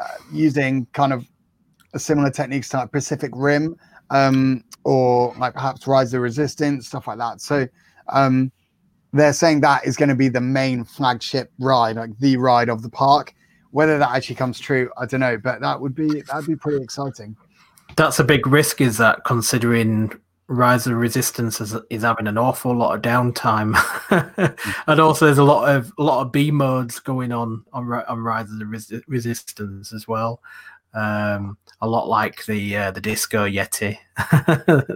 uh, 0.00 0.06
using 0.32 0.86
kind 0.92 1.12
of 1.12 1.24
a 1.94 1.98
similar 1.98 2.30
techniques 2.30 2.68
to 2.70 2.78
like 2.78 2.90
Pacific 2.90 3.30
Rim 3.34 3.76
um, 4.10 4.64
or 4.82 5.34
like 5.38 5.54
perhaps 5.54 5.86
Rise 5.86 6.08
of 6.08 6.12
the 6.12 6.20
Resistance, 6.20 6.88
stuff 6.88 7.06
like 7.06 7.18
that. 7.18 7.40
So 7.40 7.68
um, 8.08 8.50
they're 9.12 9.32
saying 9.32 9.60
that 9.60 9.86
is 9.86 9.96
going 9.96 10.08
to 10.08 10.14
be 10.14 10.28
the 10.28 10.40
main 10.40 10.84
flagship 10.84 11.52
ride, 11.58 11.96
like 11.96 12.18
the 12.18 12.36
ride 12.36 12.68
of 12.68 12.82
the 12.82 12.90
park. 12.90 13.34
Whether 13.70 13.98
that 13.98 14.10
actually 14.10 14.36
comes 14.36 14.60
true, 14.60 14.90
I 14.96 15.06
don't 15.06 15.20
know, 15.20 15.36
but 15.36 15.60
that 15.60 15.80
would 15.80 15.94
be 15.94 16.22
that'd 16.22 16.46
be 16.46 16.56
pretty 16.56 16.82
exciting 16.82 17.36
that's 17.96 18.18
a 18.18 18.24
big 18.24 18.46
risk, 18.46 18.80
is 18.80 18.98
that 18.98 19.24
considering 19.24 20.12
Rise 20.46 20.86
of 20.86 20.94
Resistance 20.94 21.60
is, 21.60 21.74
is 21.90 22.02
having 22.02 22.26
an 22.26 22.38
awful 22.38 22.74
lot 22.74 22.94
of 22.94 23.02
downtime, 23.02 23.74
and 24.86 25.00
also 25.00 25.26
there's 25.26 25.38
a 25.38 25.44
lot 25.44 25.74
of 25.74 25.92
a 25.98 26.02
lot 26.02 26.22
of 26.22 26.32
B 26.32 26.50
modes 26.50 26.98
going 26.98 27.32
on 27.32 27.64
on, 27.72 27.90
on 27.90 28.20
Rise 28.20 28.50
of 28.50 28.58
the 28.58 28.66
Res- 28.66 28.92
Resistance 29.06 29.92
as 29.92 30.06
well. 30.08 30.40
Um, 30.94 31.58
a 31.80 31.88
lot 31.88 32.08
like 32.08 32.46
the 32.46 32.76
uh, 32.76 32.90
the 32.92 33.00
Disco 33.00 33.46
Yeti 33.48 33.98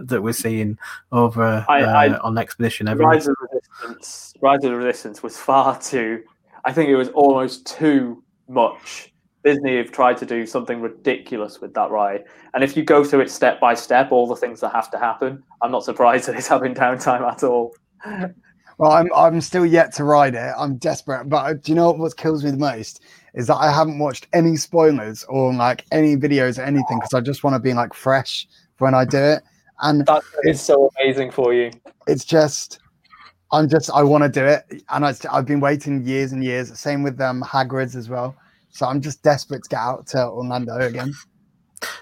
that 0.07 0.21
we're 0.23 0.33
seeing 0.33 0.77
over 1.11 1.65
I, 1.67 1.81
uh, 1.81 1.87
I, 1.87 2.17
on 2.19 2.37
Expedition 2.37 2.87
Everest. 2.87 3.05
Rise 3.05 3.27
of 3.27 3.35
Resistance, 3.41 4.33
Rise 4.41 4.63
of 4.63 4.71
Resistance 4.71 5.21
was 5.21 5.37
far 5.37 5.79
too. 5.79 6.23
I 6.65 6.71
think 6.71 6.89
it 6.89 6.95
was 6.95 7.09
almost 7.09 7.67
too 7.67 8.23
much 8.47 9.13
Disney 9.43 9.77
have 9.77 9.91
tried 9.91 10.17
to 10.17 10.25
do 10.25 10.45
something 10.45 10.81
ridiculous 10.81 11.61
with 11.61 11.73
that 11.73 11.91
ride. 11.91 12.25
And 12.53 12.63
if 12.63 12.75
you 12.75 12.83
go 12.83 13.03
through 13.03 13.21
it 13.21 13.31
step 13.31 13.59
by 13.59 13.73
step, 13.73 14.11
all 14.11 14.27
the 14.27 14.35
things 14.35 14.59
that 14.59 14.73
have 14.73 14.91
to 14.91 14.99
happen, 14.99 15.43
I'm 15.61 15.71
not 15.71 15.83
surprised 15.83 16.27
that 16.27 16.35
it's 16.35 16.47
having 16.47 16.73
downtime 16.73 17.21
at 17.21 17.43
all. 17.43 17.75
Well, 18.79 18.93
I'm 18.93 19.09
I'm 19.13 19.41
still 19.41 19.65
yet 19.65 19.93
to 19.95 20.05
ride 20.05 20.35
it. 20.35 20.53
I'm 20.57 20.77
desperate, 20.77 21.25
but 21.25 21.45
uh, 21.45 21.53
do 21.53 21.73
you 21.73 21.75
know 21.75 21.91
what 21.91 22.15
kills 22.15 22.45
me 22.45 22.51
the 22.51 22.57
most 22.57 23.01
is 23.33 23.47
that 23.47 23.57
I 23.57 23.69
haven't 23.71 23.99
watched 23.99 24.27
any 24.31 24.55
spoilers 24.55 25.25
or 25.25 25.53
like 25.53 25.83
any 25.91 26.15
videos 26.15 26.57
or 26.57 26.61
anything 26.61 26.97
because 26.97 27.13
I 27.13 27.19
just 27.19 27.43
want 27.43 27.55
to 27.55 27.59
be 27.59 27.73
like 27.73 27.93
fresh 27.93 28.47
when 28.77 28.93
I 28.93 29.03
do 29.03 29.17
it. 29.17 29.43
And 29.81 30.05
that 30.05 30.23
is 30.43 30.61
so 30.61 30.89
amazing 30.97 31.31
for 31.31 31.53
you. 31.53 31.71
It's 32.07 32.23
just 32.23 32.79
I'm 33.51 33.67
just 33.67 33.91
I 33.91 34.01
want 34.01 34.23
to 34.23 34.29
do 34.29 34.45
it, 34.45 34.83
and 34.89 35.05
I, 35.05 35.13
I've 35.29 35.45
been 35.45 35.59
waiting 35.59 36.05
years 36.05 36.31
and 36.31 36.41
years. 36.41 36.77
Same 36.79 37.03
with 37.03 37.19
um 37.19 37.43
Hagrid's 37.43 37.97
as 37.97 38.07
well. 38.07 38.33
So 38.69 38.85
I'm 38.85 39.01
just 39.01 39.23
desperate 39.23 39.63
to 39.63 39.69
get 39.69 39.79
out 39.79 40.07
to 40.07 40.25
Orlando 40.25 40.77
again. 40.77 41.13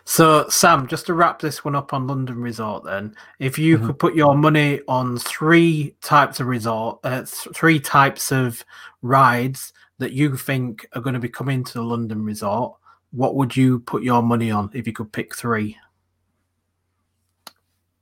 So, 0.05 0.47
Sam, 0.49 0.87
just 0.87 1.05
to 1.05 1.13
wrap 1.13 1.39
this 1.39 1.63
one 1.63 1.75
up 1.75 1.93
on 1.93 2.07
London 2.07 2.41
Resort, 2.41 2.83
then, 2.85 3.15
if 3.39 3.59
you 3.59 3.77
mm-hmm. 3.77 3.87
could 3.87 3.99
put 3.99 4.15
your 4.15 4.35
money 4.35 4.81
on 4.87 5.17
three 5.17 5.95
types 6.01 6.39
of 6.39 6.47
resort, 6.47 6.99
uh, 7.03 7.17
th- 7.17 7.55
three 7.55 7.79
types 7.79 8.31
of 8.31 8.65
rides 9.01 9.73
that 9.99 10.13
you 10.13 10.35
think 10.35 10.87
are 10.93 11.01
going 11.01 11.13
to 11.13 11.19
be 11.19 11.29
coming 11.29 11.63
to 11.63 11.73
the 11.73 11.83
London 11.83 12.23
Resort, 12.23 12.75
what 13.11 13.35
would 13.35 13.55
you 13.55 13.79
put 13.81 14.03
your 14.03 14.21
money 14.21 14.51
on 14.51 14.69
if 14.73 14.87
you 14.87 14.93
could 14.93 15.11
pick 15.11 15.35
three? 15.35 15.77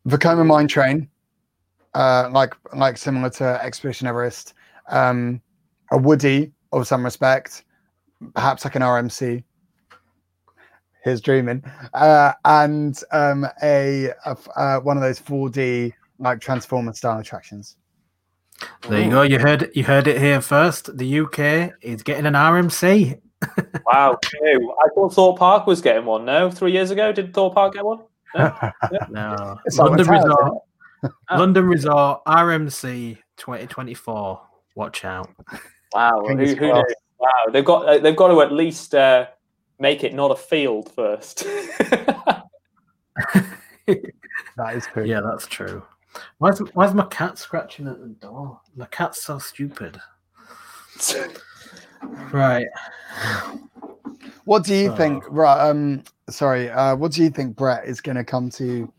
Vekoma 0.08 0.46
Mine 0.46 0.68
Train, 0.68 1.10
uh, 1.94 2.30
like 2.32 2.54
like 2.76 2.98
similar 2.98 3.30
to 3.32 3.64
Expedition 3.64 4.08
Everest, 4.08 4.54
um, 4.90 5.42
a 5.92 5.98
Woody 5.98 6.52
of 6.72 6.88
some 6.88 7.04
respect, 7.04 7.64
perhaps 8.34 8.66
like 8.66 8.76
an 8.76 8.82
RMC. 8.82 9.44
Here's 11.06 11.22
dreaming, 11.22 11.64
uh, 11.94 12.34
and 12.46 13.00
um, 13.12 13.46
a, 13.62 14.10
a 14.26 14.38
uh, 14.56 14.80
one 14.80 14.98
of 14.98 15.04
those 15.04 15.20
4D 15.20 15.94
like 16.18 16.42
Transformer 16.42 16.94
style 16.94 17.20
attractions. 17.20 17.78
There 18.90 19.04
you 19.04 19.12
go. 19.12 19.22
You 19.22 19.38
heard 19.38 19.70
you 19.76 19.84
heard 19.84 20.08
it 20.08 20.20
here 20.20 20.42
first. 20.42 20.98
The 20.98 21.20
UK 21.20 21.74
is 21.84 22.02
getting 22.02 22.26
an 22.26 22.34
RMC. 22.34 23.22
wow, 23.86 24.18
new. 24.42 24.76
I 24.84 24.88
thought 24.96 25.14
Thorpe 25.14 25.38
Park 25.38 25.68
was 25.68 25.80
getting 25.80 26.06
one. 26.06 26.26
No, 26.26 26.50
three 26.50 26.72
years 26.72 26.90
ago, 26.90 27.12
did 27.12 27.36
Thorpe 27.36 27.54
Park 27.54 27.76
get 27.76 27.86
one? 27.86 28.00
No, 28.34 28.72
no. 29.12 29.60
London 29.78 30.08
Resort, 30.08 30.64
London 31.30 31.68
Resort 31.68 32.26
RMC 32.26 33.20
2024. 33.38 34.42
Watch 34.74 35.06
out! 35.06 35.30
Wow, 35.94 36.24
who, 36.28 36.36
who? 36.36 36.84
Wow, 37.20 37.30
they've 37.52 37.64
got 37.64 37.88
uh, 37.88 38.00
they've 38.00 38.16
got 38.16 38.30
to 38.30 38.42
at 38.42 38.52
least 38.52 38.96
uh, 38.96 39.28
make 39.80 40.04
it 40.04 40.14
not 40.14 40.32
a 40.32 40.36
field 40.36 40.92
first. 40.94 41.44
that 41.86 42.46
is 44.74 44.86
true. 44.88 45.06
Yeah, 45.06 45.22
that's 45.22 45.48
true. 45.48 45.84
Why's 46.38 46.60
why's 46.74 46.94
my 46.94 47.06
cat 47.06 47.38
scratching 47.38 47.88
at 47.88 48.00
the 48.00 48.08
door? 48.08 48.60
My 48.76 48.86
cat's 48.88 49.24
so 49.24 49.40
stupid. 49.40 50.00
right. 52.32 52.68
What 54.46 54.64
do 54.64 54.74
you 54.76 54.96
think? 54.96 55.24
Right. 55.30 55.70
Um. 55.70 56.04
Sorry. 56.30 56.70
Uh. 56.70 56.96
What 56.96 57.12
do 57.12 57.24
you 57.24 57.30
think 57.30 57.56
Brett 57.56 57.86
is 57.86 58.02
going 58.02 58.16
to 58.16 58.24
come 58.24 58.50
to 58.52 58.92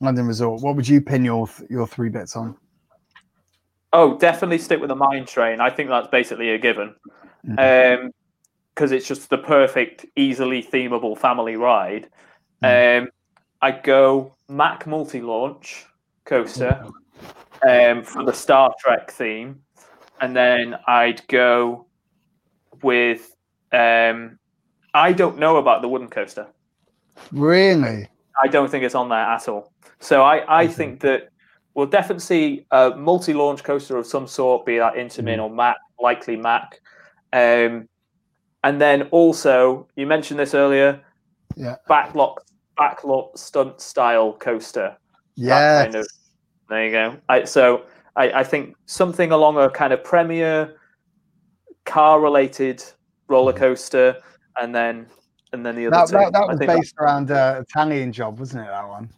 London 0.00 0.26
Resort? 0.26 0.62
What 0.62 0.76
would 0.76 0.88
you 0.88 1.00
pin 1.00 1.24
your 1.24 1.48
your 1.70 1.86
three 1.86 2.10
bits 2.10 2.36
on? 2.36 2.56
Oh, 3.92 4.18
definitely 4.18 4.58
stick 4.58 4.80
with 4.80 4.88
the 4.88 4.96
mine 4.96 5.24
train. 5.24 5.60
I 5.60 5.70
think 5.70 5.88
that's 5.88 6.08
basically 6.08 6.50
a 6.50 6.58
given. 6.58 6.94
Mm. 7.46 8.04
Um, 8.04 8.10
because 8.78 8.92
it's 8.92 9.08
just 9.08 9.28
the 9.28 9.38
perfect, 9.38 10.06
easily 10.14 10.62
themable 10.62 11.18
family 11.18 11.56
ride. 11.56 12.08
Um, 12.62 13.08
I'd 13.60 13.82
go 13.82 14.36
Mack 14.48 14.86
multi 14.86 15.20
launch 15.20 15.84
coaster 16.24 16.86
um, 17.68 18.04
for 18.04 18.24
the 18.24 18.32
Star 18.32 18.72
Trek 18.78 19.10
theme, 19.10 19.60
and 20.20 20.34
then 20.36 20.76
I'd 20.86 21.26
go 21.26 21.86
with. 22.84 23.34
Um, 23.72 24.38
I 24.94 25.12
don't 25.12 25.38
know 25.38 25.56
about 25.56 25.82
the 25.82 25.88
wooden 25.88 26.08
coaster. 26.08 26.46
Really? 27.32 28.06
I 28.40 28.46
don't 28.46 28.70
think 28.70 28.84
it's 28.84 28.94
on 28.94 29.08
there 29.08 29.18
at 29.18 29.48
all. 29.48 29.72
So 29.98 30.22
I, 30.22 30.60
I 30.60 30.68
think 30.68 31.00
that 31.00 31.30
we'll 31.74 31.86
definitely 31.86 32.20
see 32.20 32.66
a 32.70 32.90
multi-launch 32.90 33.64
coaster 33.64 33.96
of 33.96 34.06
some 34.06 34.28
sort, 34.28 34.64
be 34.64 34.78
that 34.78 34.94
Intamin 34.94 35.42
or 35.42 35.50
Mack, 35.50 35.76
likely 36.00 36.36
Mack. 36.36 36.80
Um, 37.32 37.88
and 38.64 38.80
then 38.80 39.02
also, 39.10 39.86
you 39.96 40.06
mentioned 40.06 40.40
this 40.40 40.54
earlier, 40.54 41.00
Yeah. 41.56 41.76
backlock 41.88 42.36
backlock 42.78 43.36
stunt 43.36 43.80
style 43.80 44.32
coaster. 44.34 44.96
Yeah. 45.34 45.82
kind 45.82 45.94
of- 45.96 46.06
There 46.68 46.84
you 46.84 46.90
go. 46.92 47.16
I, 47.28 47.44
so 47.44 47.82
I, 48.14 48.30
I 48.40 48.44
think 48.44 48.76
something 48.86 49.32
along 49.32 49.56
a 49.58 49.68
kind 49.70 49.92
of 49.92 50.04
premier 50.04 50.76
car 51.86 52.20
related 52.20 52.84
roller 53.28 53.52
coaster, 53.52 54.16
and 54.60 54.74
then 54.74 55.06
and 55.52 55.64
then 55.64 55.74
the 55.76 55.86
other 55.86 55.96
That, 55.96 56.06
two. 56.08 56.12
that, 56.12 56.32
that 56.34 56.46
was 56.48 56.58
think 56.58 56.70
based 56.70 56.94
around 56.98 57.30
uh, 57.30 57.62
Italian 57.68 58.12
job, 58.12 58.38
wasn't 58.38 58.64
it? 58.66 58.68
That 58.70 58.86
one. 58.88 59.08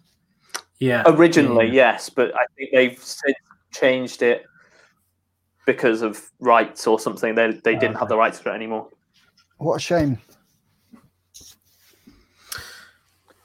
Yeah. 0.78 1.02
Originally, 1.06 1.66
Yeah. 1.66 1.92
yes, 1.92 2.08
but 2.08 2.34
I 2.34 2.44
think 2.56 2.70
they've 2.72 2.98
since 3.02 3.36
changed 3.72 4.22
it 4.22 4.44
because 5.66 6.02
of 6.02 6.30
rights 6.38 6.86
or 6.86 6.98
something. 7.00 7.34
They 7.34 7.50
they 7.64 7.74
didn't 7.74 7.96
have 7.96 8.08
the 8.08 8.16
rights 8.16 8.38
for 8.38 8.50
it 8.50 8.54
anymore. 8.54 8.88
What 9.60 9.74
a 9.74 9.78
shame. 9.78 10.18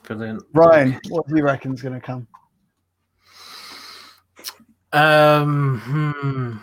Brilliant. 0.03 0.43
Ryan, 0.53 0.97
what 1.09 1.27
do 1.27 1.35
you 1.35 1.43
reckon's 1.43 1.81
going 1.81 1.99
to 1.99 1.99
come? 1.99 2.25
Um, 4.93 5.81
hmm. 5.81 6.57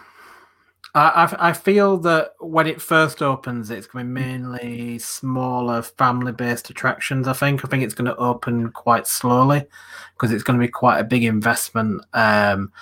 I, 0.94 1.26
I 1.26 1.50
I 1.50 1.52
feel 1.52 1.98
that 1.98 2.32
when 2.40 2.66
it 2.66 2.80
first 2.80 3.20
opens, 3.20 3.70
it's 3.70 3.86
going 3.86 4.06
to 4.06 4.08
be 4.08 4.22
mainly 4.22 4.98
smaller 4.98 5.82
family-based 5.82 6.70
attractions. 6.70 7.28
I 7.28 7.34
think 7.34 7.62
I 7.62 7.68
think 7.68 7.82
it's 7.82 7.94
going 7.94 8.10
to 8.10 8.16
open 8.16 8.70
quite 8.72 9.06
slowly 9.06 9.66
because 10.14 10.32
it's 10.32 10.44
going 10.44 10.58
to 10.58 10.64
be 10.64 10.70
quite 10.70 10.98
a 10.98 11.04
big 11.04 11.24
investment. 11.24 12.02
Um, 12.14 12.72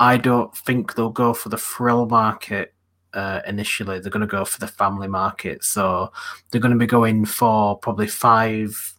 I 0.00 0.16
don't 0.16 0.56
think 0.56 0.96
they'll 0.96 1.10
go 1.10 1.32
for 1.32 1.48
the 1.48 1.58
thrill 1.58 2.06
market 2.06 2.74
uh, 3.14 3.40
initially. 3.46 4.00
They're 4.00 4.10
going 4.10 4.20
to 4.20 4.26
go 4.26 4.44
for 4.44 4.60
the 4.60 4.66
family 4.66 5.08
market. 5.08 5.64
So 5.64 6.12
they're 6.50 6.60
going 6.60 6.72
to 6.72 6.78
be 6.78 6.86
going 6.86 7.24
for 7.24 7.78
probably 7.78 8.06
five 8.06 8.94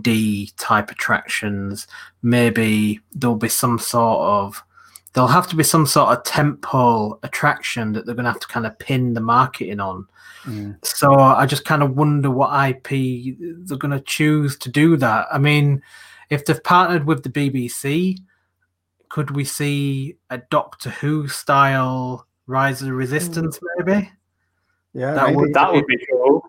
D 0.00 0.50
type 0.56 0.90
attractions. 0.90 1.86
Maybe 2.22 3.00
there'll 3.12 3.36
be 3.36 3.48
some 3.48 3.78
sort 3.78 4.20
of 4.20 4.62
there'll 5.12 5.28
have 5.28 5.48
to 5.48 5.56
be 5.56 5.62
some 5.62 5.86
sort 5.86 6.10
of 6.10 6.24
tentpole 6.24 7.18
attraction 7.22 7.92
that 7.92 8.04
they're 8.04 8.16
going 8.16 8.24
to 8.24 8.32
have 8.32 8.40
to 8.40 8.48
kind 8.48 8.66
of 8.66 8.78
pin 8.78 9.14
the 9.14 9.20
marketing 9.20 9.80
on. 9.80 10.06
Mm. 10.44 10.84
So 10.84 11.14
I 11.14 11.46
just 11.46 11.64
kind 11.64 11.82
of 11.82 11.96
wonder 11.96 12.30
what 12.30 12.68
IP 12.68 13.36
they're 13.38 13.78
going 13.78 13.96
to 13.96 14.00
choose 14.00 14.58
to 14.58 14.68
do 14.68 14.96
that. 14.96 15.26
I 15.32 15.38
mean, 15.38 15.82
if 16.30 16.44
they've 16.44 16.62
partnered 16.62 17.06
with 17.06 17.22
the 17.22 17.30
BBC, 17.30 18.18
could 19.08 19.30
we 19.30 19.44
see 19.44 20.16
a 20.30 20.38
Doctor 20.50 20.90
Who 20.90 21.28
style 21.28 22.26
Rise 22.46 22.80
of 22.82 22.88
the 22.88 22.94
Resistance? 22.94 23.58
Mm. 23.58 23.86
Maybe 23.86 24.10
Yeah, 24.92 25.12
That 25.14 25.24
maybe. 25.26 25.36
would- 25.36 25.54
That 25.54 25.72
would 25.72 25.86
be 25.86 25.98
cool. 26.10 26.42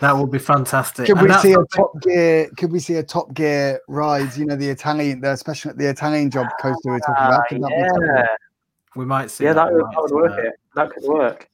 that 0.00 0.16
would 0.16 0.30
be 0.30 0.38
fantastic. 0.38 1.06
Could 1.06 1.18
And 1.18 1.28
we 1.28 1.34
see 1.34 1.52
a 1.52 1.64
Top 1.76 2.00
Gear? 2.00 2.48
Could 2.56 2.72
we 2.72 2.78
see 2.78 2.94
a 2.96 3.02
Top 3.02 3.34
Gear 3.34 3.80
ride? 3.88 4.36
You 4.36 4.46
know, 4.46 4.56
the 4.56 4.68
Italian, 4.70 5.20
the 5.20 5.32
especially 5.32 5.72
the 5.74 5.88
Italian 5.90 6.30
job 6.30 6.46
coaster 6.60 6.90
we're 6.90 6.98
talking 7.00 7.26
about. 7.26 7.48
Could 7.48 7.62
that 7.62 7.68
be 7.68 7.74
ah, 7.74 8.14
yeah, 8.20 8.26
we 8.96 9.04
might 9.04 9.30
see. 9.30 9.44
yeah, 9.44 9.52
that 9.52 9.70
we 9.72 9.76
would, 9.82 9.90
that 9.90 10.00
would 10.02 10.12
work. 10.12 10.36
that. 10.36 10.44
It 10.46 10.52
that 10.74 10.90
could 10.90 11.04
work. 11.04 11.48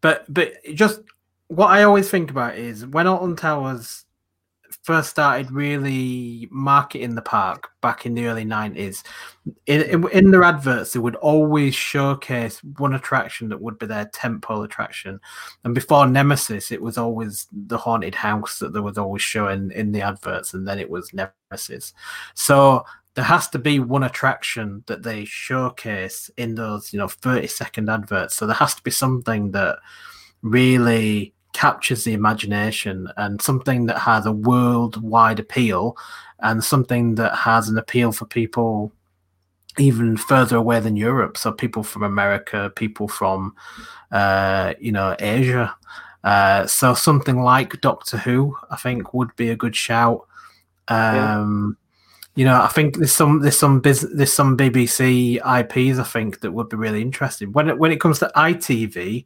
But 0.00 0.24
but 0.32 0.54
just 0.74 1.00
what 1.48 1.66
I 1.68 1.82
always 1.84 2.08
think 2.10 2.30
about 2.30 2.56
is 2.56 2.86
when 2.86 3.06
Alton 3.06 3.36
Towers 3.36 4.04
first 4.90 5.10
started 5.10 5.52
really 5.52 6.48
marketing 6.50 7.14
the 7.14 7.22
park 7.22 7.70
back 7.80 8.06
in 8.06 8.14
the 8.14 8.26
early 8.26 8.44
nineties. 8.44 9.04
In, 9.66 10.08
in 10.08 10.32
their 10.32 10.42
adverts, 10.42 10.92
they 10.92 10.98
would 10.98 11.14
always 11.14 11.76
showcase 11.76 12.58
one 12.78 12.94
attraction 12.94 13.48
that 13.50 13.60
would 13.60 13.78
be 13.78 13.86
their 13.86 14.06
tentpole 14.06 14.64
attraction. 14.64 15.20
And 15.62 15.76
before 15.76 16.08
Nemesis, 16.08 16.72
it 16.72 16.82
was 16.82 16.98
always 16.98 17.46
the 17.52 17.78
haunted 17.78 18.16
house 18.16 18.58
that 18.58 18.72
they 18.72 18.80
was 18.80 18.98
always 18.98 19.22
showing 19.22 19.70
in 19.70 19.92
the 19.92 20.02
adverts, 20.02 20.54
and 20.54 20.66
then 20.66 20.80
it 20.80 20.90
was 20.90 21.14
Nemesis. 21.14 21.94
So 22.34 22.84
there 23.14 23.24
has 23.24 23.48
to 23.50 23.60
be 23.60 23.78
one 23.78 24.02
attraction 24.02 24.82
that 24.88 25.04
they 25.04 25.24
showcase 25.24 26.32
in 26.36 26.56
those, 26.56 26.92
you 26.92 26.98
know, 26.98 27.06
30 27.06 27.46
second 27.46 27.88
adverts. 27.88 28.34
So 28.34 28.44
there 28.44 28.56
has 28.56 28.74
to 28.74 28.82
be 28.82 28.90
something 28.90 29.52
that 29.52 29.78
really 30.42 31.32
captures 31.52 32.04
the 32.04 32.12
imagination 32.12 33.08
and 33.16 33.42
something 33.42 33.86
that 33.86 33.98
has 33.98 34.26
a 34.26 34.32
worldwide 34.32 35.38
appeal 35.40 35.96
and 36.40 36.62
something 36.62 37.16
that 37.16 37.34
has 37.34 37.68
an 37.68 37.76
appeal 37.76 38.12
for 38.12 38.24
people 38.24 38.92
even 39.78 40.16
further 40.16 40.56
away 40.56 40.80
than 40.80 40.96
Europe. 40.96 41.36
So 41.36 41.52
people 41.52 41.82
from 41.82 42.02
America, 42.02 42.72
people 42.74 43.08
from 43.08 43.54
uh, 44.10 44.74
you 44.80 44.92
know 44.92 45.16
Asia. 45.18 45.74
Uh, 46.22 46.66
so 46.66 46.92
something 46.94 47.40
like 47.42 47.80
Doctor 47.80 48.18
Who, 48.18 48.54
I 48.70 48.76
think, 48.76 49.14
would 49.14 49.34
be 49.36 49.50
a 49.50 49.56
good 49.56 49.74
shout. 49.74 50.26
Yeah. 50.90 51.38
Um, 51.40 51.76
You 52.36 52.44
know, 52.44 52.62
I 52.62 52.68
think 52.68 52.96
there's 52.96 53.12
some 53.12 53.40
there's 53.40 53.58
some 53.58 53.80
bus- 53.80 54.06
there's 54.14 54.32
some 54.32 54.56
BBC 54.56 55.38
IPs 55.44 55.98
I 55.98 56.04
think 56.04 56.40
that 56.40 56.52
would 56.52 56.68
be 56.68 56.76
really 56.76 57.02
interesting. 57.02 57.52
When 57.52 57.68
it 57.68 57.78
when 57.78 57.92
it 57.92 58.00
comes 58.00 58.18
to 58.20 58.30
ITV, 58.36 59.24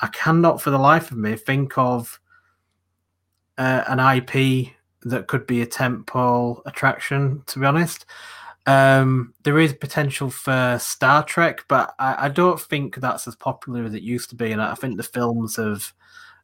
I 0.00 0.06
cannot 0.08 0.60
for 0.62 0.70
the 0.70 0.78
life 0.78 1.10
of 1.10 1.16
me 1.16 1.36
think 1.36 1.76
of 1.76 2.20
uh, 3.56 3.84
an 3.88 3.98
IP 3.98 4.72
that 5.02 5.26
could 5.26 5.46
be 5.46 5.62
a 5.62 5.66
tentpole 5.66 6.62
attraction. 6.66 7.42
To 7.46 7.58
be 7.58 7.66
honest, 7.66 8.06
um, 8.66 9.34
there 9.44 9.58
is 9.58 9.72
potential 9.72 10.30
for 10.30 10.78
Star 10.80 11.24
Trek, 11.24 11.64
but 11.68 11.94
I, 11.98 12.26
I 12.26 12.28
don't 12.28 12.60
think 12.60 12.96
that's 12.96 13.26
as 13.26 13.34
popular 13.36 13.84
as 13.84 13.94
it 13.94 14.02
used 14.02 14.30
to 14.30 14.36
be, 14.36 14.52
and 14.52 14.62
I 14.62 14.74
think 14.74 14.96
the 14.96 15.02
films 15.02 15.56
have 15.56 15.92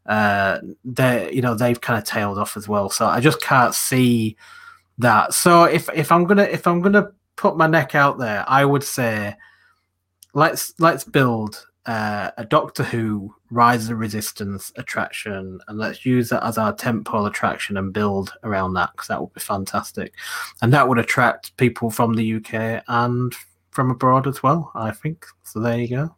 uh 0.06 0.58
they 0.84 1.32
you 1.32 1.40
know 1.40 1.54
they've 1.54 1.80
kind 1.80 1.98
of 1.98 2.04
tailed 2.04 2.38
off 2.38 2.56
as 2.58 2.68
well. 2.68 2.90
So 2.90 3.06
i 3.06 3.20
just 3.20 3.40
can't 3.40 3.74
see 3.74 4.36
that. 4.98 5.32
So 5.32 5.64
if 5.64 5.88
if 5.94 6.12
i'm 6.12 6.24
gonna 6.24 6.42
if 6.42 6.66
i'm 6.66 6.82
gonna 6.82 7.10
put 7.36 7.56
my 7.56 7.66
neck 7.66 7.94
out 7.94 8.18
there 8.18 8.44
i 8.46 8.64
would 8.64 8.84
say 8.84 9.34
let's 10.34 10.74
let's 10.78 11.04
build 11.04 11.66
uh, 11.86 12.30
a 12.38 12.44
doctor 12.44 12.82
who 12.82 13.34
rise 13.50 13.88
of 13.88 13.98
resistance 13.98 14.72
attraction 14.76 15.60
and 15.68 15.78
let's 15.78 16.06
use 16.06 16.28
that 16.30 16.44
as 16.44 16.58
our 16.58 16.74
tentpole 16.74 17.28
attraction 17.28 17.76
and 17.76 17.92
build 17.92 18.32
around 18.42 18.74
that 18.74 18.90
because 18.92 19.08
that 19.08 19.20
would 19.20 19.32
be 19.34 19.40
fantastic. 19.40 20.14
And 20.62 20.72
that 20.72 20.88
would 20.88 20.98
attract 20.98 21.56
people 21.56 21.90
from 21.90 22.14
the 22.14 22.34
uk 22.36 22.82
and 22.88 23.34
from 23.70 23.90
abroad 23.90 24.26
as 24.26 24.42
well 24.42 24.70
i 24.74 24.90
think. 24.92 25.26
So 25.42 25.60
there 25.60 25.78
you 25.78 25.88
go 25.88 26.16